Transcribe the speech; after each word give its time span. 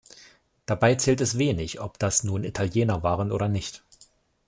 Dabei 0.65 0.95
zählt 0.95 1.21
es 1.21 1.37
wenig, 1.37 1.79
ob 1.79 1.99
das 1.99 2.23
nun 2.23 2.43
Italiener 2.43 3.03
waren 3.03 3.31
oder 3.31 3.47
nicht. 3.49 3.83